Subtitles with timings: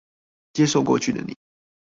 [0.53, 1.37] 接受過去的你